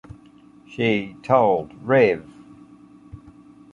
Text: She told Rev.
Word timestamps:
She 0.67 1.15
told 1.21 1.75
Rev. 1.83 2.25